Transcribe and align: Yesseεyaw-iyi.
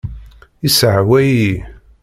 Yesseεyaw-iyi. 0.63 1.51